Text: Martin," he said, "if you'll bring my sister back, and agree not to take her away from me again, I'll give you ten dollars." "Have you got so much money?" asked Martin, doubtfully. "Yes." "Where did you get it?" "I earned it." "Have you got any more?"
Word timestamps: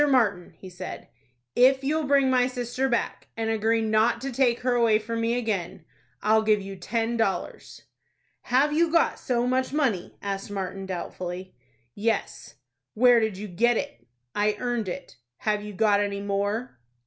Martin," 0.09 0.55
he 0.57 0.67
said, 0.67 1.09
"if 1.55 1.83
you'll 1.83 2.05
bring 2.05 2.27
my 2.31 2.47
sister 2.47 2.89
back, 2.89 3.27
and 3.37 3.51
agree 3.51 3.81
not 3.83 4.19
to 4.19 4.31
take 4.31 4.61
her 4.61 4.73
away 4.73 4.97
from 4.97 5.21
me 5.21 5.35
again, 5.35 5.85
I'll 6.23 6.41
give 6.41 6.59
you 6.59 6.75
ten 6.75 7.17
dollars." 7.17 7.83
"Have 8.45 8.73
you 8.73 8.91
got 8.91 9.19
so 9.19 9.45
much 9.45 9.71
money?" 9.71 10.17
asked 10.19 10.49
Martin, 10.49 10.87
doubtfully. 10.87 11.53
"Yes." 11.93 12.55
"Where 12.95 13.19
did 13.19 13.37
you 13.37 13.47
get 13.47 13.77
it?" 13.77 14.07
"I 14.33 14.57
earned 14.59 14.89
it." 14.89 15.17
"Have 15.37 15.61
you 15.61 15.71
got 15.71 15.99
any 15.99 16.19
more?" 16.19 16.79